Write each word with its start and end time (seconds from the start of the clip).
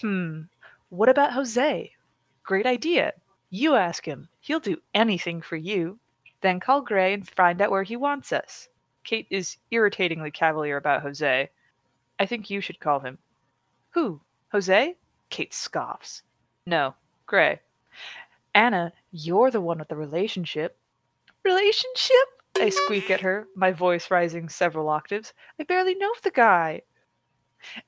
Hmm. 0.00 0.42
What 0.90 1.08
about 1.08 1.32
Jose? 1.32 1.90
Great 2.42 2.66
idea. 2.66 3.12
You 3.50 3.74
ask 3.74 4.04
him. 4.04 4.28
He'll 4.40 4.60
do 4.60 4.76
anything 4.94 5.40
for 5.40 5.56
you. 5.56 5.98
Then 6.42 6.60
call 6.60 6.80
Grey 6.82 7.14
and 7.14 7.28
find 7.28 7.60
out 7.60 7.70
where 7.70 7.82
he 7.82 7.96
wants 7.96 8.32
us. 8.32 8.68
Kate 9.04 9.26
is 9.30 9.56
irritatingly 9.70 10.30
cavalier 10.30 10.76
about 10.76 11.02
Jose. 11.02 11.48
I 12.18 12.26
think 12.26 12.50
you 12.50 12.60
should 12.60 12.80
call 12.80 13.00
him. 13.00 13.18
Who? 13.90 14.20
Jose? 14.52 14.96
Kate 15.30 15.54
scoffs. 15.54 16.22
No, 16.66 16.94
Grey. 17.26 17.60
Anna, 18.54 18.92
you're 19.12 19.50
the 19.50 19.60
one 19.60 19.78
with 19.78 19.88
the 19.88 19.96
relationship. 19.96 20.76
Relationship? 21.44 22.26
I 22.58 22.70
squeak 22.70 23.10
at 23.10 23.20
her, 23.20 23.46
my 23.54 23.70
voice 23.70 24.10
rising 24.10 24.48
several 24.48 24.88
octaves. 24.88 25.32
I 25.60 25.64
barely 25.64 25.94
know 25.94 26.12
the 26.22 26.30
guy. 26.30 26.82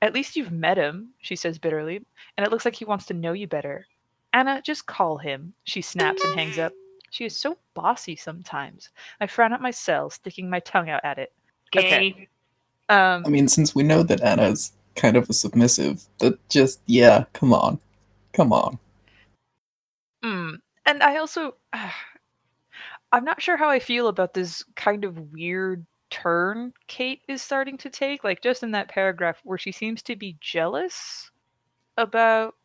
At 0.01 0.13
least 0.13 0.35
you've 0.35 0.51
met 0.51 0.77
him, 0.77 1.09
she 1.19 1.35
says 1.35 1.57
bitterly, 1.57 2.05
and 2.37 2.45
it 2.45 2.51
looks 2.51 2.65
like 2.65 2.75
he 2.75 2.85
wants 2.85 3.05
to 3.07 3.13
know 3.13 3.33
you 3.33 3.47
better. 3.47 3.85
Anna, 4.33 4.61
just 4.63 4.85
call 4.85 5.17
him. 5.17 5.53
She 5.63 5.81
snaps 5.81 6.23
and 6.23 6.39
hangs 6.39 6.59
up. 6.59 6.73
She 7.09 7.25
is 7.25 7.35
so 7.35 7.57
bossy 7.73 8.15
sometimes. 8.15 8.89
I 9.19 9.27
frown 9.27 9.53
at 9.53 9.61
myself, 9.61 10.13
sticking 10.13 10.49
my 10.49 10.59
tongue 10.59 10.89
out 10.89 11.01
at 11.03 11.17
it. 11.17 11.33
Gay. 11.71 11.79
Okay. 11.79 12.27
Um, 12.89 13.23
I 13.25 13.29
mean, 13.29 13.47
since 13.47 13.75
we 13.75 13.83
know 13.83 14.03
that 14.03 14.21
Anna's 14.21 14.71
kind 14.95 15.15
of 15.17 15.29
a 15.29 15.33
submissive, 15.33 16.03
that 16.19 16.37
just 16.49 16.81
yeah, 16.85 17.25
come 17.33 17.53
on, 17.53 17.79
come 18.33 18.51
on. 18.51 18.79
Mm. 20.23 20.57
And 20.85 21.03
I 21.03 21.17
also, 21.17 21.55
I'm 23.11 23.23
not 23.23 23.41
sure 23.41 23.57
how 23.57 23.69
I 23.69 23.79
feel 23.79 24.07
about 24.07 24.33
this 24.33 24.63
kind 24.75 25.03
of 25.03 25.31
weird 25.31 25.85
turn 26.09 26.73
Kate 26.87 27.21
is 27.27 27.41
starting 27.41 27.77
to 27.77 27.89
take. 27.89 28.23
Like 28.23 28.41
just 28.41 28.63
in 28.63 28.71
that 28.71 28.89
paragraph 28.89 29.39
where 29.43 29.57
she 29.57 29.71
seems 29.71 30.01
to 30.03 30.15
be 30.15 30.37
jealous 30.41 31.31
about 31.97 32.55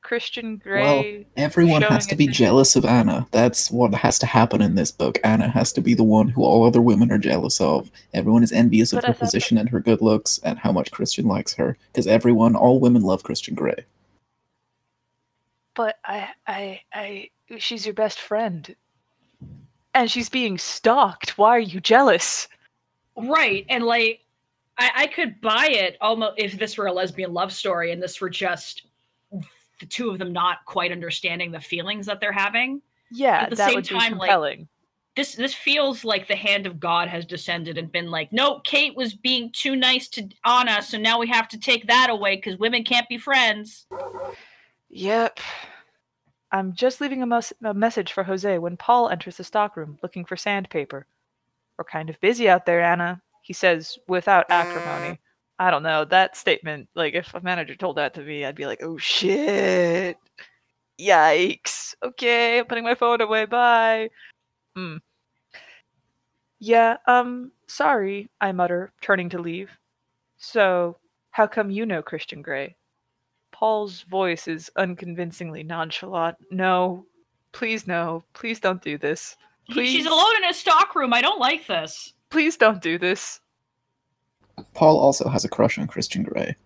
Christian 0.00 0.56
Grey. 0.56 0.80
well, 0.82 1.24
everyone 1.36 1.82
has 1.82 2.06
to 2.06 2.16
be 2.16 2.28
jealous 2.28 2.76
of 2.76 2.84
Anna. 2.84 3.26
That's 3.32 3.70
what 3.70 3.92
has 3.94 4.18
to 4.20 4.26
happen 4.26 4.62
in 4.62 4.74
this 4.76 4.90
book. 4.92 5.18
Anna 5.24 5.48
has 5.48 5.72
to 5.72 5.80
be 5.80 5.92
the 5.92 6.04
one 6.04 6.28
who 6.28 6.44
all 6.44 6.64
other 6.64 6.80
women 6.80 7.10
are 7.10 7.18
jealous 7.18 7.60
of. 7.60 7.90
Everyone 8.14 8.42
is 8.42 8.52
envious 8.52 8.92
of 8.92 8.98
I 8.98 9.00
her 9.00 9.06
thought 9.08 9.18
that- 9.18 9.24
position 9.26 9.58
and 9.58 9.68
her 9.68 9.80
good 9.80 10.00
looks 10.00 10.38
and 10.44 10.58
how 10.58 10.72
much 10.72 10.92
Christian 10.92 11.26
likes 11.26 11.52
her. 11.54 11.76
Because 11.92 12.06
everyone, 12.06 12.54
all 12.56 12.80
women 12.80 13.02
love 13.02 13.22
Christian 13.24 13.54
Grey. 13.54 13.84
But 15.74 15.96
I, 16.04 16.28
I, 16.46 16.80
I, 16.92 17.30
she's 17.58 17.84
your 17.84 17.94
best 17.94 18.18
friend, 18.20 18.74
and 19.94 20.10
she's 20.10 20.28
being 20.28 20.58
stalked. 20.58 21.38
Why 21.38 21.50
are 21.50 21.60
you 21.60 21.80
jealous? 21.80 22.48
Right. 23.18 23.66
And 23.68 23.84
like 23.84 24.20
I, 24.78 24.90
I 24.94 25.06
could 25.08 25.40
buy 25.40 25.68
it 25.70 25.96
almost 26.00 26.34
if 26.36 26.58
this 26.58 26.76
were 26.76 26.86
a 26.86 26.92
lesbian 26.92 27.32
love 27.32 27.52
story 27.52 27.92
and 27.92 28.02
this 28.02 28.20
were 28.20 28.30
just 28.30 28.86
the 29.80 29.86
two 29.86 30.10
of 30.10 30.18
them 30.18 30.32
not 30.32 30.64
quite 30.64 30.92
understanding 30.92 31.52
the 31.52 31.60
feelings 31.60 32.06
that 32.06 32.20
they're 32.20 32.32
having. 32.32 32.82
Yeah, 33.10 33.42
At 33.42 33.50
the 33.50 33.56
that 33.56 33.66
same 33.68 33.74
would 33.76 33.88
be 33.88 33.98
time, 33.98 34.18
like, 34.18 34.28
compelling. 34.28 34.68
This 35.16 35.34
this 35.34 35.54
feels 35.54 36.04
like 36.04 36.28
the 36.28 36.36
hand 36.36 36.66
of 36.66 36.78
God 36.78 37.08
has 37.08 37.24
descended 37.24 37.78
and 37.78 37.90
been 37.90 38.10
like, 38.10 38.32
no, 38.32 38.60
Kate 38.60 38.94
was 38.96 39.14
being 39.14 39.50
too 39.52 39.74
nice 39.74 40.08
to 40.08 40.28
Anna, 40.44 40.82
so 40.82 40.98
now 40.98 41.18
we 41.18 41.26
have 41.28 41.48
to 41.48 41.58
take 41.58 41.86
that 41.86 42.08
away 42.10 42.36
because 42.36 42.58
women 42.58 42.84
can't 42.84 43.08
be 43.08 43.18
friends. 43.18 43.86
Yep. 44.90 45.40
I'm 46.52 46.72
just 46.72 47.00
leaving 47.00 47.22
a, 47.22 47.42
a 47.64 47.74
message 47.74 48.12
for 48.12 48.22
Jose 48.22 48.58
when 48.58 48.76
Paul 48.76 49.08
enters 49.08 49.36
the 49.36 49.44
stockroom 49.44 49.98
looking 50.02 50.24
for 50.24 50.36
sandpaper. 50.36 51.06
We're 51.78 51.84
kind 51.84 52.10
of 52.10 52.20
busy 52.20 52.48
out 52.48 52.66
there, 52.66 52.82
Anna, 52.82 53.22
he 53.42 53.52
says 53.52 53.98
without 54.08 54.46
acrimony. 54.50 55.20
I 55.60 55.70
don't 55.70 55.82
know. 55.82 56.04
That 56.04 56.36
statement, 56.36 56.88
like, 56.94 57.14
if 57.14 57.34
a 57.34 57.40
manager 57.40 57.74
told 57.74 57.96
that 57.96 58.14
to 58.14 58.22
me, 58.22 58.44
I'd 58.44 58.54
be 58.54 58.66
like, 58.66 58.82
oh 58.82 58.98
shit. 58.98 60.16
Yikes. 61.00 61.94
Okay, 62.02 62.58
I'm 62.58 62.66
putting 62.66 62.84
my 62.84 62.94
phone 62.94 63.20
away. 63.20 63.44
Bye. 63.44 64.10
Hmm. 64.76 64.96
Yeah, 66.60 66.96
um, 67.06 67.52
sorry, 67.68 68.28
I 68.40 68.50
mutter, 68.50 68.92
turning 69.00 69.28
to 69.30 69.38
leave. 69.38 69.70
So, 70.38 70.96
how 71.30 71.46
come 71.46 71.70
you 71.70 71.86
know 71.86 72.02
Christian 72.02 72.42
Grey? 72.42 72.74
Paul's 73.52 74.02
voice 74.02 74.48
is 74.48 74.70
unconvincingly 74.76 75.62
nonchalant. 75.62 76.36
No, 76.50 77.06
please 77.52 77.86
no. 77.86 78.24
Please 78.34 78.60
don't 78.60 78.82
do 78.82 78.98
this. 78.98 79.36
He- 79.68 79.74
Please, 79.74 79.92
She's 79.92 80.06
alone 80.06 80.36
in 80.38 80.44
a 80.44 80.54
stockroom. 80.54 81.12
I 81.12 81.20
don't 81.20 81.38
like 81.40 81.66
this. 81.66 82.12
please 82.30 82.56
don't 82.56 82.82
do 82.82 82.98
this. 82.98 83.40
Paul 84.74 84.98
also 84.98 85.28
has 85.28 85.44
a 85.44 85.48
crush 85.48 85.78
on 85.78 85.86
Christian 85.86 86.22
Grey. 86.24 86.56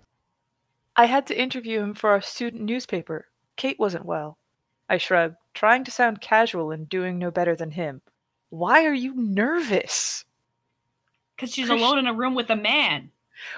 I 0.96 1.04
had 1.06 1.26
to 1.28 1.38
interview 1.40 1.80
him 1.80 1.94
for 1.94 2.10
our 2.10 2.20
student 2.20 2.62
newspaper. 2.62 3.26
Kate 3.56 3.78
wasn't 3.78 4.04
well. 4.06 4.38
I 4.88 4.98
shrugged, 4.98 5.36
trying 5.54 5.84
to 5.84 5.90
sound 5.90 6.20
casual 6.20 6.70
and 6.70 6.88
doing 6.88 7.18
no 7.18 7.30
better 7.30 7.54
than 7.56 7.70
him. 7.70 8.00
Why 8.50 8.84
are 8.84 8.94
you 8.94 9.14
nervous? 9.14 10.24
Because 11.36 11.52
she's 11.52 11.66
Christ- 11.68 11.82
alone 11.82 11.98
in 11.98 12.06
a 12.06 12.14
room 12.14 12.34
with 12.34 12.50
a 12.50 12.56
man. 12.56 13.10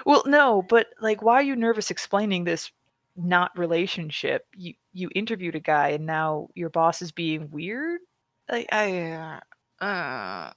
Well, 0.05 0.23
no, 0.25 0.63
but 0.67 0.87
like, 1.01 1.21
why 1.21 1.35
are 1.35 1.43
you 1.43 1.55
nervous 1.55 1.91
explaining 1.91 2.43
this 2.45 2.71
not 3.15 3.57
relationship? 3.57 4.47
You 4.55 4.73
you 4.93 5.09
interviewed 5.13 5.55
a 5.55 5.59
guy 5.59 5.89
and 5.89 6.05
now 6.05 6.49
your 6.55 6.69
boss 6.69 7.01
is 7.01 7.11
being 7.11 7.49
weird. 7.51 7.99
Like, 8.49 8.67
I, 8.71 9.11
uh, 9.81 9.83
uh, 9.83 10.53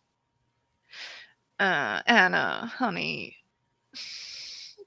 uh, 1.61 2.03
Anna, 2.07 2.71
honey, 2.75 3.37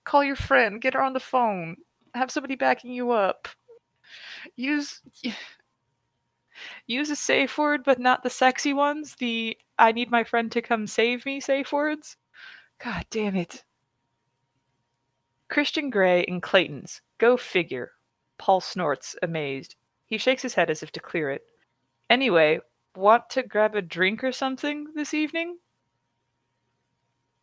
call 0.04 0.24
your 0.24 0.36
friend, 0.36 0.82
get 0.82 0.94
her 0.94 1.02
on 1.02 1.14
the 1.14 1.20
phone, 1.20 1.78
have 2.14 2.32
somebody 2.32 2.56
backing 2.56 2.92
you 2.92 3.12
up. 3.12 3.48
Use 4.56 5.02
use 6.88 7.10
a 7.10 7.16
safe 7.16 7.58
word, 7.58 7.84
but 7.84 8.00
not 8.00 8.24
the 8.24 8.30
sexy 8.30 8.74
ones. 8.74 9.16
The 9.16 9.58
I 9.80 9.92
need 9.92 10.12
my 10.12 10.24
friend 10.24 10.52
to 10.52 10.62
come 10.62 10.88
save 10.88 11.26
me 11.26 11.40
safe 11.40 11.72
words. 11.72 12.18
God 12.84 13.06
damn 13.10 13.36
it. 13.36 13.64
Christian 15.50 15.90
Grey 15.90 16.24
and 16.28 16.42
Clayton's. 16.42 17.02
Go 17.18 17.38
figure. 17.38 17.92
Paul 18.38 18.62
snorts, 18.62 19.16
amazed. 19.22 19.76
He 20.06 20.18
shakes 20.18 20.42
his 20.42 20.54
head 20.54 20.70
as 20.70 20.82
if 20.82 20.92
to 20.94 21.00
clear 21.00 21.30
it. 21.30 21.44
Anyway, 22.10 22.60
want 22.96 23.30
to 23.32 23.44
grab 23.44 23.76
a 23.76 23.82
drink 23.82 24.24
or 24.24 24.32
something 24.32 24.88
this 24.96 25.14
evening? 25.14 25.58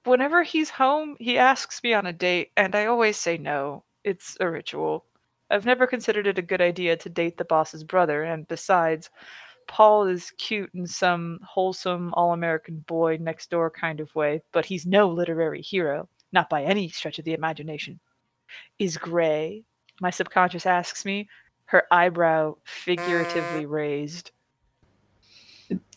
Whenever 0.04 0.42
he's 0.42 0.70
home, 0.70 1.16
he 1.19 1.36
asks 1.38 1.82
me 1.82 1.92
on 1.92 2.06
a 2.06 2.12
date, 2.12 2.50
and 2.56 2.75
I 2.75 2.86
always 2.86 3.16
say 3.16 3.36
no. 3.36 3.84
It's 4.04 4.36
a 4.41 4.48
ritual. 4.48 5.04
I've 5.50 5.66
never 5.66 5.86
considered 5.86 6.26
it 6.26 6.38
a 6.38 6.42
good 6.42 6.60
idea 6.60 6.97
to 6.97 7.09
date 7.09 7.36
the 7.36 7.44
boss's 7.44 7.84
brother, 7.84 8.22
and 8.22 8.47
besides, 8.48 9.10
Paul 9.66 10.06
is 10.06 10.32
cute 10.38 10.70
in 10.75 10.86
some 10.86 11.41
wholesome, 11.42 12.12
all 12.15 12.32
American 12.32 12.78
boy 12.86 13.19
next 13.20 13.50
door 13.50 13.70
kind 13.70 14.00
of 14.00 14.15
way, 14.15 14.42
but 14.53 14.65
he's 14.65 14.86
no 14.86 15.09
literary 15.09 15.62
hero, 15.62 16.09
not 16.32 16.48
by 16.48 16.65
any 16.65 16.88
stretch 16.88 17.19
of 17.19 17.25
the 17.25 17.34
imagination. 17.34 18.00
Is 18.78 18.97
Grey? 18.97 19.65
My 20.00 20.10
subconscious 20.10 20.65
asks 20.65 21.04
me, 21.04 21.28
her 21.66 21.84
eyebrow 21.91 22.56
figuratively 22.65 23.66
raised. 23.66 24.30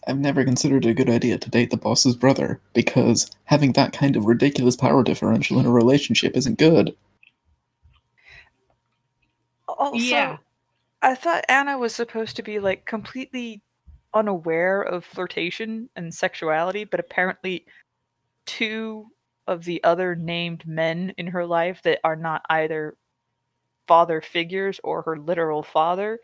I've 0.07 0.19
never 0.19 0.43
considered 0.43 0.85
it 0.85 0.89
a 0.89 0.93
good 0.93 1.09
idea 1.09 1.37
to 1.37 1.49
date 1.49 1.69
the 1.69 1.77
boss's 1.77 2.15
brother 2.15 2.59
because 2.73 3.29
having 3.45 3.73
that 3.73 3.93
kind 3.93 4.15
of 4.15 4.25
ridiculous 4.25 4.75
power 4.75 5.03
differential 5.03 5.59
in 5.59 5.65
a 5.65 5.71
relationship 5.71 6.35
isn't 6.35 6.57
good. 6.57 6.95
Also, 9.67 9.97
Yeah. 9.97 10.37
I 11.03 11.15
thought 11.15 11.45
Anna 11.49 11.77
was 11.77 11.95
supposed 11.95 12.35
to 12.35 12.43
be 12.43 12.59
like 12.59 12.85
completely 12.85 13.61
unaware 14.13 14.81
of 14.81 15.05
flirtation 15.05 15.89
and 15.95 16.13
sexuality, 16.13 16.83
but 16.83 16.99
apparently 16.99 17.65
two 18.45 19.07
of 19.47 19.63
the 19.63 19.83
other 19.83 20.15
named 20.15 20.67
men 20.67 21.13
in 21.17 21.27
her 21.27 21.45
life 21.45 21.81
that 21.83 21.99
are 22.03 22.15
not 22.15 22.43
either 22.49 22.95
father 23.87 24.21
figures 24.21 24.79
or 24.83 25.01
her 25.01 25.17
literal 25.17 25.63
father 25.63 26.19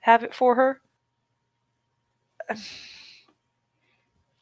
have 0.00 0.22
it 0.24 0.34
for 0.34 0.54
her. 0.54 0.80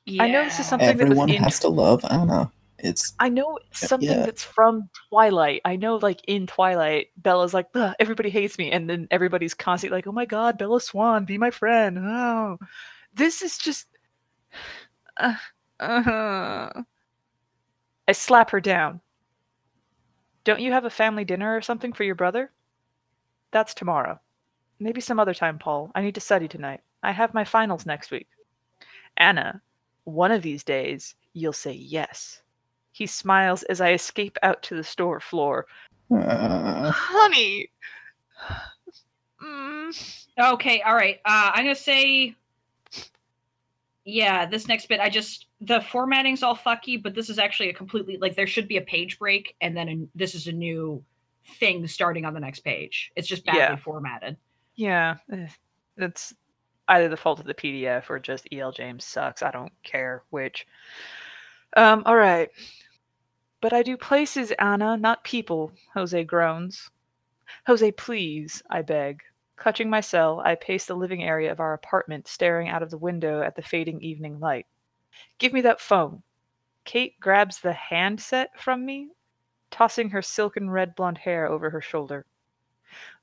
I 0.09 0.29
know 0.29 0.45
this 0.45 0.55
is 0.55 0.59
Yeah. 0.61 0.71
something 0.71 0.87
that 0.87 1.09
was 1.09 1.19
Everyone 1.19 1.31
in 1.31 1.43
has 1.43 1.59
to 1.61 1.69
love 1.69 2.05
Anna. 2.11 2.51
It's 2.79 3.15
I 3.19 3.29
know 3.29 3.59
it's 3.71 3.83
Yeah, 3.83 3.89
something 3.89 4.09
yeah. 4.09 4.27
that's 4.27 4.45
from 4.45 4.89
Twilight. 5.09 5.63
I 5.65 5.77
know, 5.77 5.97
like 5.97 6.21
in 6.29 6.47
Twilight, 6.47 7.09
Bella's 7.17 7.55
like, 7.55 7.69
"Ugh, 7.75 7.95
everybody 7.99 8.31
hates 8.31 8.59
me, 8.59 8.71
and 8.71 8.89
then 8.89 9.09
everybody's 9.11 9.55
constantly 9.55 9.97
like, 9.99 10.07
"Oh 10.07 10.13
my 10.13 10.27
God, 10.27 10.59
Bella 10.59 10.81
Swan, 10.81 11.25
be 11.25 11.39
my 11.39 11.51
friend." 11.51 11.99
Oh, 11.99 12.59
this 13.15 13.43
is 13.43 13.59
just. 13.59 13.87
Uh, 15.19 15.35
uh 15.81 16.83
I 18.09 18.13
slap 18.13 18.51
her 18.51 18.61
down. 18.61 19.01
Don't 20.45 20.61
you 20.61 20.73
have 20.73 20.85
a 20.85 20.91
family 20.91 21.25
dinner 21.25 21.57
or 21.57 21.63
something 21.63 21.93
for 21.95 22.05
your 22.05 22.15
brother? 22.15 22.53
That's 23.51 23.75
tomorrow. 23.75 24.21
Maybe 24.79 25.01
some 25.01 25.19
other 25.19 25.35
time, 25.35 25.59
Paul. 25.59 25.91
I 25.95 26.03
need 26.03 26.15
to 26.17 26.21
study 26.21 26.49
tonight. 26.49 26.81
I 27.03 27.13
have 27.13 27.35
my 27.35 27.45
finals 27.45 27.87
next 27.87 28.11
week. 28.11 28.29
Anna, 29.17 29.63
one 30.07 30.33
of 30.33 30.43
these 30.43 30.65
days, 30.65 31.15
you'll 31.35 31.53
say 31.53 31.73
yes. 31.73 32.41
He 32.93 33.07
smiles 33.07 33.63
as 33.65 33.81
I 33.83 33.93
escape 33.93 34.39
out 34.43 34.63
to 34.65 34.75
the 34.77 34.83
store 34.85 35.21
floor. 35.21 35.67
uh, 36.11 36.91
Honey! 36.91 37.69
Mm, 39.43 40.25
Okay, 40.39 40.81
all 40.81 40.95
right. 40.95 41.19
Uh, 41.25 41.51
I'm 41.55 41.65
gonna 41.65 41.75
say, 41.75 42.35
yeah, 44.05 44.47
this 44.47 44.67
next 44.67 44.89
bit. 44.89 44.99
I 44.99 45.11
just 45.11 45.47
the 45.61 45.81
formatting's 45.81 46.43
all 46.43 46.57
fucky, 46.57 47.01
but 47.03 47.15
this 47.15 47.29
is 47.29 47.39
actually 47.39 47.69
a 47.69 47.75
completely 47.75 48.17
like 48.17 48.35
there 48.35 48.47
should 48.47 48.67
be 48.67 48.79
a 48.79 48.83
page 48.83 49.19
break, 49.19 49.55
and 49.61 49.77
then 49.77 49.89
a, 49.89 50.19
this 50.19 50.35
is 50.35 50.47
a 50.47 50.53
new 50.53 51.05
thing 51.61 51.87
starting 51.87 52.25
on 52.25 52.33
the 52.35 52.41
next 52.41 52.61
page. 52.61 53.13
It's 53.15 53.29
just 53.29 53.45
badly 53.45 53.61
Yeah. 53.61 53.77
formatted. 53.77 54.37
yeah, 54.75 55.17
eh, 55.31 55.49
that's 55.99 56.35
either 56.89 57.09
the 57.09 57.17
fault 57.17 57.41
of 57.41 57.47
the 57.47 57.55
PDF 57.55 58.09
or 58.09 58.19
just 58.19 58.49
EL 58.53 58.73
James 58.73 59.05
sucks. 59.05 59.43
I 59.43 59.51
don't 59.51 59.73
care 59.83 60.23
which. 60.31 60.67
Um, 61.77 62.03
all 62.07 62.17
right. 62.17 62.49
But 63.61 63.73
I 63.73 63.83
do 63.83 63.97
places, 63.97 64.53
Anna, 64.59 64.97
not 64.97 65.25
people, 65.25 65.73
Jose 65.95 66.25
groans. 66.25 66.91
Jose, 67.67 67.91
please, 67.93 68.63
I 68.71 68.83
beg. 68.83 69.23
Clutching 69.57 69.89
my 69.89 70.01
cell, 70.01 70.41
I 70.45 70.55
pace 70.55 70.87
the 70.87 70.95
living 70.95 71.25
area 71.25 71.51
of 71.51 71.61
our 71.61 71.73
apartment, 71.73 72.29
staring 72.29 72.69
out 72.69 72.83
of 72.83 72.91
the 72.91 72.99
window 72.99 73.43
at 73.43 73.57
the 73.57 73.63
fading 73.63 74.01
evening 74.03 74.39
light. 74.39 74.67
Give 75.39 75.53
me 75.53 75.63
that 75.63 75.81
phone. 75.81 76.23
Kate 76.85 77.19
grabs 77.19 77.61
the 77.61 77.73
handset 77.73 78.51
from 78.61 78.85
me, 78.85 79.11
tossing 79.71 80.11
her 80.11 80.23
silken 80.23 80.71
red 80.71 80.95
blonde 80.95 81.19
hair 81.19 81.47
over 81.47 81.71
her 81.71 81.81
shoulder. 81.81 82.27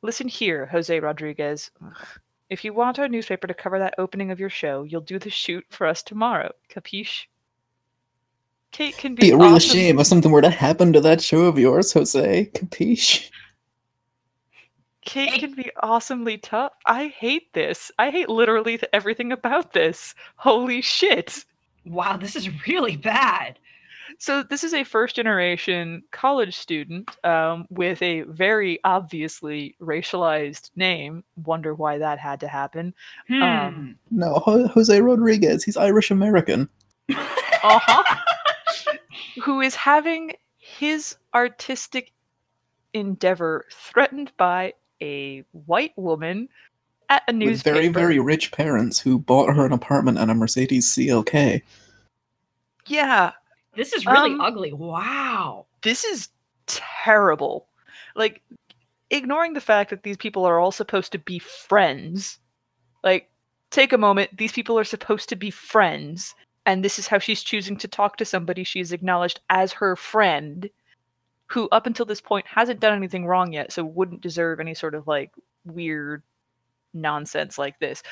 Listen 0.01 0.27
here, 0.27 0.65
Jose 0.65 0.99
Rodriguez. 0.99 1.71
Ugh. 1.83 2.07
If 2.53 2.63
you 2.63 2.71
want 2.71 2.99
our 2.99 3.07
newspaper 3.07 3.47
to 3.47 3.53
cover 3.55 3.79
that 3.79 3.95
opening 3.97 4.29
of 4.29 4.39
your 4.39 4.51
show, 4.51 4.83
you'll 4.83 5.01
do 5.01 5.17
the 5.17 5.31
shoot 5.31 5.65
for 5.71 5.87
us 5.87 6.03
tomorrow. 6.03 6.51
Capiche? 6.69 7.23
Kate 8.71 8.95
can 8.95 9.15
be, 9.15 9.21
Be 9.23 9.29
a 9.31 9.37
real 9.37 9.55
awesome- 9.55 9.71
shame 9.71 9.99
if 9.99 10.05
something 10.05 10.31
were 10.31 10.43
to 10.43 10.51
happen 10.51 10.93
to 10.93 11.01
that 11.01 11.19
show 11.19 11.45
of 11.45 11.57
yours, 11.57 11.91
Jose. 11.93 12.51
Capiche? 12.53 13.31
Kate 15.01 15.39
can 15.39 15.55
be 15.55 15.71
awesomely 15.81 16.37
tough. 16.37 16.73
I 16.85 17.07
hate 17.07 17.51
this. 17.53 17.91
I 17.97 18.11
hate 18.11 18.29
literally 18.29 18.79
everything 18.93 19.31
about 19.31 19.73
this. 19.73 20.13
Holy 20.35 20.83
shit. 20.83 21.45
Wow, 21.85 22.17
this 22.17 22.35
is 22.35 22.67
really 22.67 22.97
bad. 22.97 23.57
So 24.19 24.43
this 24.43 24.63
is 24.63 24.73
a 24.73 24.83
first 24.83 25.15
generation 25.15 26.03
college 26.11 26.57
student 26.57 27.09
um, 27.25 27.65
with 27.69 28.01
a 28.01 28.21
very 28.21 28.79
obviously 28.83 29.75
racialized 29.81 30.69
name. 30.75 31.23
Wonder 31.45 31.73
why 31.73 31.97
that 31.97 32.19
had 32.19 32.39
to 32.41 32.47
happen. 32.47 32.93
Hmm. 33.27 33.43
Um, 33.43 33.95
No, 34.11 34.39
Jose 34.73 34.99
Rodriguez. 35.01 35.63
He's 35.63 35.77
Irish 35.77 36.11
American. 36.11 36.69
Uh-huh. 37.09 38.03
Who 39.43 39.61
is 39.61 39.75
having 39.75 40.33
his 40.57 41.15
artistic 41.33 42.11
endeavor 42.93 43.65
threatened 43.71 44.31
by 44.37 44.73
a 45.01 45.43
white 45.65 45.93
woman 45.97 46.47
at 47.09 47.23
a 47.27 47.31
With 47.33 47.37
newspaper. 47.39 47.73
very, 47.75 47.87
very 47.89 48.19
rich 48.19 48.51
parents 48.51 48.99
who 48.99 49.19
bought 49.19 49.53
her 49.55 49.65
an 49.65 49.73
apartment 49.73 50.17
and 50.19 50.31
a 50.31 50.35
Mercedes 50.35 50.87
CLK. 50.87 51.61
yeah. 52.87 53.31
This 53.75 53.93
is 53.93 54.05
really 54.05 54.31
um, 54.31 54.41
ugly. 54.41 54.73
Wow. 54.73 55.65
this 55.81 56.03
is 56.03 56.29
terrible. 56.67 57.67
Like, 58.15 58.41
ignoring 59.09 59.53
the 59.53 59.61
fact 59.61 59.89
that 59.89 60.03
these 60.03 60.17
people 60.17 60.45
are 60.45 60.59
all 60.59 60.71
supposed 60.71 61.11
to 61.11 61.17
be 61.17 61.39
friends, 61.39 62.39
like, 63.03 63.29
take 63.71 63.93
a 63.93 63.97
moment. 63.97 64.37
These 64.37 64.51
people 64.51 64.77
are 64.77 64.83
supposed 64.83 65.29
to 65.29 65.35
be 65.35 65.49
friends, 65.49 66.35
and 66.65 66.83
this 66.83 66.99
is 66.99 67.07
how 67.07 67.19
she's 67.19 67.43
choosing 67.43 67.77
to 67.77 67.87
talk 67.87 68.17
to 68.17 68.25
somebody 68.25 68.63
she 68.63 68.79
has 68.79 68.91
acknowledged 68.91 69.39
as 69.49 69.73
her 69.73 69.95
friend, 69.95 70.69
who 71.47 71.67
up 71.69 71.85
until 71.85 72.05
this 72.05 72.21
point 72.21 72.45
hasn't 72.47 72.79
done 72.79 72.95
anything 72.95 73.25
wrong 73.25 73.53
yet, 73.53 73.71
so 73.71 73.83
wouldn't 73.83 74.21
deserve 74.21 74.59
any 74.59 74.73
sort 74.73 74.95
of 74.95 75.07
like 75.07 75.31
weird 75.65 76.23
nonsense 76.93 77.57
like 77.57 77.79
this. 77.79 78.03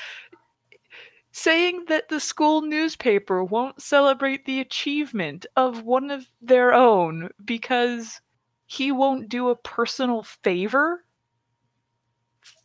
Saying 1.34 1.86
that 1.88 2.08
the 2.10 2.20
school 2.20 2.60
newspaper 2.60 3.42
won't 3.42 3.80
celebrate 3.80 4.44
the 4.44 4.60
achievement 4.60 5.46
of 5.56 5.82
one 5.82 6.10
of 6.10 6.28
their 6.42 6.74
own 6.74 7.30
because 7.44 8.20
he 8.66 8.92
won't 8.92 9.28
do 9.30 9.48
a 9.48 9.56
personal 9.56 10.22
favor 10.22 11.04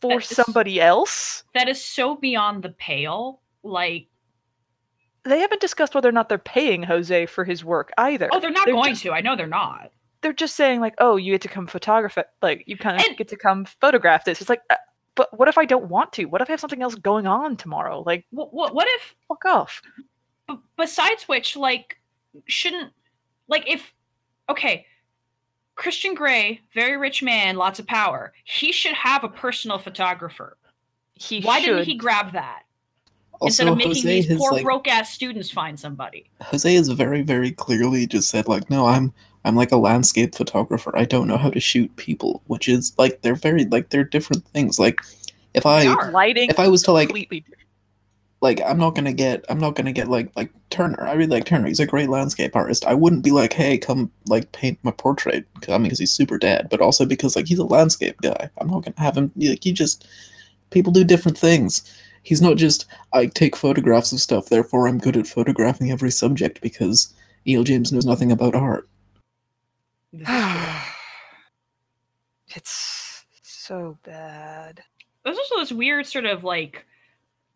for 0.00 0.20
is- 0.20 0.26
somebody 0.28 0.80
else. 0.80 1.44
That 1.54 1.68
is 1.68 1.82
so 1.82 2.14
beyond 2.16 2.62
the 2.62 2.68
pale. 2.70 3.40
Like, 3.62 4.06
They 5.24 5.40
haven't 5.40 5.60
discussed 5.60 5.94
whether 5.94 6.08
or 6.08 6.12
not 6.12 6.28
they're 6.28 6.38
paying 6.38 6.82
Jose 6.82 7.26
for 7.26 7.44
his 7.44 7.64
work 7.64 7.90
either. 7.98 8.28
oh, 8.32 8.38
they're 8.40 8.50
not 8.50 8.66
They're 8.66 8.74
going 8.74 8.90
just- 8.92 9.02
to. 9.02 9.12
I 9.12 9.20
know 9.20 9.34
they're 9.36 9.46
not. 9.46 9.92
They're 10.20 10.32
just 10.32 10.56
saying 10.56 10.80
like, 10.80 10.94
"Oh, 10.98 11.16
you 11.16 11.32
get 11.32 11.42
to 11.42 11.48
come 11.48 11.66
photograph 11.68 12.18
it. 12.18 12.26
Like, 12.42 12.64
you 12.66 12.76
kind 12.76 13.00
of 13.00 13.16
get 13.16 13.28
to 13.28 13.36
come 13.36 13.64
photograph 13.64 14.24
this." 14.24 14.40
It's 14.40 14.50
like, 14.50 14.62
uh, 14.68 14.74
but 15.18 15.36
what 15.36 15.48
if 15.48 15.58
I 15.58 15.64
don't 15.64 15.88
want 15.88 16.12
to? 16.12 16.26
What 16.26 16.40
if 16.40 16.48
I 16.48 16.52
have 16.52 16.60
something 16.60 16.80
else 16.80 16.94
going 16.94 17.26
on 17.26 17.56
tomorrow? 17.56 18.04
Like, 18.06 18.24
What, 18.30 18.54
what, 18.54 18.72
what 18.72 18.86
if 18.88 19.16
fuck 19.26 19.44
off. 19.44 19.82
B- 20.46 20.54
besides 20.76 21.24
which, 21.24 21.56
like, 21.56 21.98
shouldn't 22.46 22.92
like 23.48 23.68
if 23.68 23.92
okay, 24.48 24.86
Christian 25.74 26.14
Grey, 26.14 26.60
very 26.72 26.96
rich 26.96 27.20
man, 27.20 27.56
lots 27.56 27.80
of 27.80 27.86
power. 27.88 28.32
He 28.44 28.70
should 28.70 28.92
have 28.92 29.24
a 29.24 29.28
personal 29.28 29.78
photographer. 29.78 30.56
He 31.14 31.42
Why 31.42 31.58
should. 31.60 31.66
didn't 31.66 31.86
he 31.86 31.96
grab 31.96 32.30
that 32.32 32.62
Also, 33.40 33.46
instead 33.64 33.68
of 33.68 33.76
making 33.76 33.92
Jose 33.92 34.22
these 34.22 34.36
poor 34.38 34.52
like 34.52 34.64
broke 34.64 34.88
ass 34.88 35.10
students 35.12 35.50
find 35.50 35.78
somebody? 35.78 36.28
Jose 36.42 36.74
has 36.74 36.88
very, 36.88 37.22
very 37.22 37.52
clearly 37.52 38.06
just 38.06 38.28
said 38.30 38.48
like, 38.48 38.68
no, 38.70 38.86
I'm 38.86 39.12
I'm 39.44 39.54
like 39.54 39.70
a 39.72 39.76
landscape 39.76 40.34
photographer. 40.34 40.96
I 40.96 41.04
don't 41.04 41.28
know 41.28 41.36
how 41.36 41.50
to 41.50 41.60
shoot 41.60 41.94
people, 41.96 42.42
which 42.48 42.68
is 42.68 42.92
like 42.98 43.22
they're 43.22 43.34
very 43.36 43.64
like 43.66 43.90
they're 43.90 44.04
different 44.04 44.44
things. 44.48 44.78
Like 44.78 45.00
if 45.54 45.64
I 45.66 45.84
lighting 46.10 46.50
if 46.50 46.58
I 46.58 46.68
was 46.68 46.82
to 46.84 46.92
like 46.92 47.08
completely 47.08 47.44
like 48.40 48.60
I'm 48.64 48.78
not 48.78 48.94
gonna 48.94 49.12
get 49.12 49.44
I'm 49.48 49.58
not 49.58 49.74
gonna 49.74 49.92
get 49.92 50.08
like 50.08 50.30
like 50.36 50.50
Turner. 50.70 51.06
I 51.06 51.12
really 51.14 51.30
like 51.30 51.44
Turner. 51.44 51.66
He's 51.68 51.80
a 51.80 51.86
great 51.86 52.08
landscape 52.08 52.54
artist. 52.54 52.84
I 52.86 52.94
wouldn't 52.94 53.24
be 53.24 53.30
like, 53.30 53.52
hey, 53.52 53.78
come 53.78 54.10
like 54.26 54.50
paint 54.52 54.78
my 54.82 54.90
portrait. 54.92 55.44
'cause- 55.60 55.72
I 55.74 55.78
mean, 55.78 55.84
because 55.84 55.98
he's 56.00 56.12
super 56.12 56.38
dead, 56.38 56.68
but 56.70 56.80
also 56.80 57.04
because 57.04 57.34
like 57.36 57.46
he's 57.48 57.58
a 57.58 57.64
landscape 57.64 58.20
guy. 58.20 58.50
I'm 58.58 58.68
not 58.68 58.84
gonna 58.84 58.94
have 59.00 59.16
him 59.16 59.30
like 59.36 59.62
he 59.64 59.72
just 59.72 60.06
people 60.70 60.92
do 60.92 61.04
different 61.04 61.38
things. 61.38 61.82
He's 62.28 62.42
not 62.42 62.58
just 62.58 62.84
I 63.14 63.24
take 63.24 63.56
photographs 63.56 64.12
of 64.12 64.20
stuff, 64.20 64.50
therefore 64.50 64.86
I'm 64.86 64.98
good 64.98 65.16
at 65.16 65.26
photographing 65.26 65.90
every 65.90 66.10
subject 66.10 66.60
because 66.60 67.14
E.L. 67.46 67.64
James 67.64 67.90
knows 67.90 68.04
nothing 68.04 68.30
about 68.30 68.54
art. 68.54 68.86
This 70.12 70.20
is 70.28 70.28
true. 70.28 70.36
it's 72.54 73.24
so 73.42 73.98
bad. 74.02 74.82
There's 75.24 75.38
also 75.38 75.56
this 75.56 75.72
weird 75.72 76.06
sort 76.06 76.26
of 76.26 76.44
like 76.44 76.84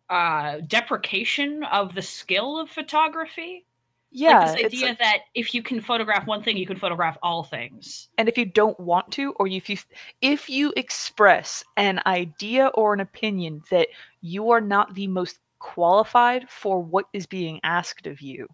uh 0.09 0.57
deprecation 0.65 1.63
of 1.65 1.93
the 1.93 2.01
skill 2.01 2.59
of 2.59 2.67
photography. 2.67 3.67
Yeah, 4.09 4.39
like 4.45 4.55
this 4.57 4.65
idea 4.65 4.87
like- 4.87 4.99
that 4.99 5.17
if 5.35 5.53
you 5.53 5.61
can 5.61 5.81
photograph 5.81 6.25
one 6.25 6.41
thing, 6.41 6.57
you 6.57 6.65
can 6.65 6.77
photograph 6.77 7.17
all 7.21 7.43
things. 7.43 8.09
and 8.17 8.27
if 8.27 8.39
you 8.39 8.45
don't 8.45 8.79
want 8.79 9.11
to, 9.11 9.33
or 9.33 9.47
if 9.47 9.69
you 9.69 9.77
if 10.21 10.49
you 10.49 10.73
express 10.77 11.63
an 11.77 12.01
idea 12.07 12.67
or 12.73 12.95
an 12.95 13.01
opinion 13.01 13.61
that 13.69 13.87
you 14.23 14.51
are 14.51 14.61
not 14.61 14.95
the 14.95 15.05
most 15.05 15.39
qualified 15.59 16.49
for 16.49 16.81
what 16.81 17.05
is 17.13 17.25
being 17.25 17.59
asked 17.63 18.07
of 18.07 18.21
you, 18.21 18.47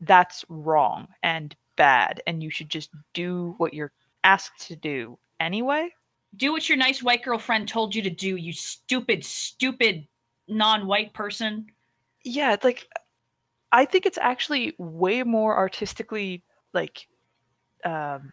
that's 0.00 0.44
wrong 0.48 1.06
and 1.22 1.54
bad, 1.76 2.22
and 2.26 2.42
you 2.42 2.50
should 2.50 2.70
just 2.70 2.90
do 3.12 3.54
what 3.58 3.74
you're 3.74 3.92
asked 4.24 4.66
to 4.66 4.74
do 4.76 5.18
anyway. 5.40 5.90
Do 6.36 6.52
what 6.52 6.68
your 6.68 6.78
nice 6.78 7.02
white 7.02 7.22
girlfriend 7.22 7.68
told 7.68 7.94
you 7.94 8.02
to 8.02 8.10
do, 8.10 8.36
you 8.36 8.52
stupid, 8.52 9.24
stupid 9.24 10.08
non-white 10.48 11.12
person. 11.12 11.66
Yeah, 12.24 12.54
it's 12.54 12.64
like 12.64 12.88
I 13.70 13.84
think 13.84 14.06
it's 14.06 14.18
actually 14.18 14.74
way 14.78 15.22
more 15.22 15.56
artistically 15.56 16.42
like 16.72 17.06
um 17.84 18.32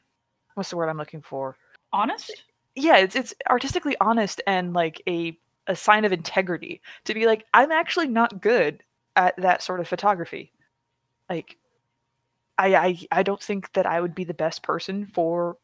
what's 0.54 0.70
the 0.70 0.78
word 0.78 0.88
I'm 0.88 0.98
looking 0.98 1.22
for? 1.22 1.58
Honest? 1.92 2.44
Yeah, 2.76 2.98
it's 2.98 3.16
it's 3.16 3.34
artistically 3.50 3.96
honest 4.00 4.42
and 4.48 4.74
like 4.74 5.02
a 5.08 5.38
a 5.68 5.76
sign 5.76 6.06
of 6.06 6.14
integrity 6.14 6.82
to 7.06 7.14
be 7.14 7.26
like 7.26 7.46
I'm 7.54 7.72
actually 7.72 8.08
not 8.08 8.42
good 8.42 8.84
at 9.16 9.36
that 9.38 9.64
sort 9.64 9.80
of 9.80 9.88
photography. 9.88 10.52
Like 11.30 11.58
I 12.58 12.76
I 12.76 13.00
I 13.12 13.24
don't 13.24 13.42
think 13.42 13.74
that 13.74 13.86
I 13.86 14.00
would 14.02 14.16
be 14.16 14.24
the 14.24 14.34
best 14.34 14.64
person 14.64 15.08
for 15.14 15.58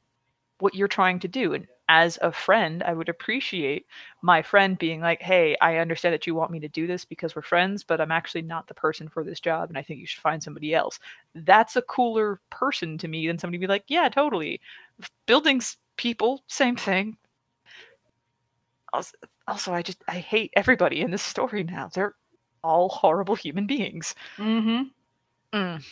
what 0.59 0.75
you're 0.75 0.87
trying 0.89 1.19
to 1.21 1.29
do 1.29 1.53
and 1.53 1.67
as 1.89 2.19
a 2.21 2.31
friend, 2.31 2.83
I 2.83 2.93
would 2.93 3.09
appreciate 3.09 3.85
my 4.21 4.41
friend 4.41 4.77
being 4.77 5.01
like, 5.01 5.21
"Hey, 5.21 5.57
I 5.61 5.77
understand 5.77 6.13
that 6.13 6.27
you 6.27 6.35
want 6.35 6.51
me 6.51 6.59
to 6.61 6.69
do 6.69 6.87
this 6.87 7.05
because 7.05 7.35
we're 7.35 7.41
friends, 7.43 7.83
but 7.83 8.01
I'm 8.01 8.11
actually 8.13 8.43
not 8.43 8.67
the 8.67 8.73
person 8.75 9.09
for 9.09 9.23
this 9.23 9.41
job, 9.41 9.69
and 9.69 9.77
I 9.77 9.83
think 9.83 9.99
you 9.99 10.07
should 10.07 10.21
find 10.21 10.41
somebody 10.43 10.73
else." 10.75 10.99
That's 11.35 11.75
a 11.77 11.81
cooler 11.83 12.39
person 12.49 12.97
to 12.99 13.07
me 13.09 13.27
than 13.27 13.39
somebody 13.39 13.59
be 13.59 13.67
like, 13.67 13.85
"Yeah, 13.89 14.09
totally." 14.09 14.61
Buildings, 15.27 15.77
people, 15.97 16.43
same 16.47 16.75
thing. 16.77 17.17
Also, 19.47 19.73
I 19.73 19.81
just 19.81 20.03
I 20.07 20.19
hate 20.19 20.51
everybody 20.55 21.01
in 21.01 21.11
this 21.11 21.23
story 21.23 21.63
now. 21.63 21.89
They're 21.93 22.15
all 22.63 22.89
horrible 22.89 23.35
human 23.35 23.67
beings. 23.67 24.15
Mm-hmm. 24.37 24.83
Mm. 25.57 25.83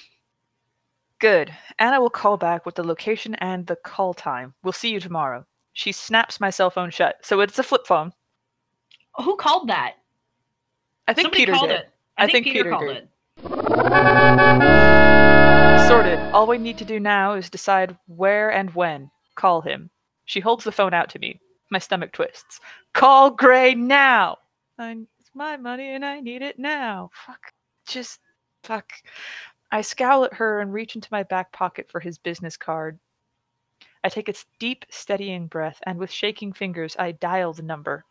Good. 1.19 1.53
Anna 1.79 1.99
will 1.99 2.09
call 2.09 2.37
back 2.37 2.65
with 2.65 2.75
the 2.75 2.83
location 2.83 3.35
and 3.35 3.67
the 3.67 3.75
call 3.75 4.13
time. 4.13 4.53
We'll 4.63 4.71
see 4.73 4.91
you 4.91 4.99
tomorrow. 4.99 5.45
She 5.73 5.91
snaps 5.91 6.39
my 6.39 6.49
cell 6.49 6.69
phone 6.69 6.91
shut, 6.91 7.17
so 7.21 7.41
it's 7.41 7.59
a 7.59 7.63
flip 7.63 7.85
phone. 7.85 8.13
Who 9.23 9.35
called 9.35 9.67
that? 9.69 9.95
I 11.07 11.13
think 11.13 11.25
Somebody 11.25 11.41
Peter 11.41 11.53
called 11.53 11.69
did. 11.69 11.79
it. 11.81 11.89
I, 12.17 12.23
I 12.23 12.27
think, 12.27 12.45
think 12.45 12.55
Peter, 12.55 12.63
Peter 12.65 12.69
called 12.71 12.87
did. 12.87 12.97
it. 12.97 13.09
Sorted. 15.87 16.19
All 16.33 16.45
we 16.47 16.57
need 16.57 16.77
to 16.77 16.85
do 16.85 16.99
now 16.99 17.33
is 17.33 17.49
decide 17.49 17.97
where 18.07 18.49
and 18.51 18.73
when. 18.75 19.09
Call 19.35 19.61
him. 19.61 19.89
She 20.25 20.39
holds 20.39 20.63
the 20.63 20.71
phone 20.71 20.93
out 20.93 21.09
to 21.09 21.19
me. 21.19 21.39
My 21.69 21.79
stomach 21.79 22.11
twists. 22.11 22.59
Call 22.93 23.31
Grey 23.31 23.75
now. 23.75 24.37
I, 24.77 24.97
it's 25.19 25.31
my 25.33 25.57
money 25.57 25.93
and 25.93 26.05
I 26.05 26.19
need 26.19 26.41
it 26.41 26.57
now. 26.57 27.11
Fuck. 27.25 27.53
Just 27.87 28.19
fuck. 28.63 28.91
I 29.71 29.81
scowl 29.81 30.25
at 30.25 30.33
her 30.33 30.61
and 30.61 30.73
reach 30.73 30.95
into 30.95 31.09
my 31.11 31.23
back 31.23 31.51
pocket 31.51 31.89
for 31.91 31.99
his 31.99 32.17
business 32.17 32.57
card. 32.57 32.97
I 34.03 34.09
take 34.09 34.29
a 34.29 34.33
deep, 34.59 34.85
steadying 34.89 35.47
breath, 35.47 35.79
and 35.85 35.99
with 35.99 36.11
shaking 36.11 36.53
fingers, 36.53 36.95
I 36.97 37.11
dial 37.11 37.53
the 37.53 37.63
number. 37.63 38.05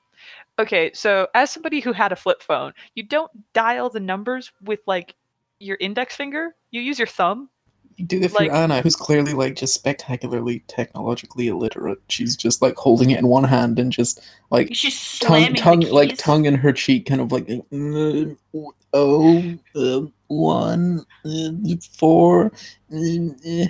Okay, 0.58 0.92
so 0.92 1.28
as 1.34 1.50
somebody 1.50 1.80
who 1.80 1.92
had 1.92 2.12
a 2.12 2.16
flip 2.16 2.42
phone, 2.42 2.72
you 2.94 3.02
don't 3.02 3.30
dial 3.52 3.88
the 3.88 4.00
numbers 4.00 4.52
with 4.62 4.80
like 4.86 5.14
your 5.60 5.76
index 5.80 6.14
finger. 6.14 6.54
You 6.70 6.80
use 6.80 6.98
your 6.98 7.08
thumb. 7.08 7.48
Do 8.06 8.20
if 8.20 8.34
Like- 8.34 8.46
you're 8.46 8.54
Anna, 8.54 8.80
who's 8.80 8.94
clearly 8.94 9.32
like 9.32 9.56
just 9.56 9.74
spectacularly 9.74 10.62
technologically 10.68 11.48
illiterate. 11.48 11.98
She's 12.08 12.36
just 12.36 12.62
like 12.62 12.76
holding 12.76 13.10
it 13.10 13.18
in 13.18 13.26
one 13.26 13.44
hand 13.44 13.78
and 13.78 13.90
just 13.90 14.20
like 14.50 14.68
She's 14.72 15.18
tongue, 15.18 15.54
tongue 15.54 15.80
like 15.80 16.16
tongue 16.16 16.44
in 16.44 16.54
her 16.54 16.72
cheek, 16.72 17.06
kind 17.06 17.20
of 17.20 17.32
like 17.32 17.48
uh, 17.50 18.64
oh 18.92 19.54
uh, 19.74 20.00
one 20.28 21.04
uh, 21.24 21.50
four. 21.96 22.52
uh. 22.92 23.64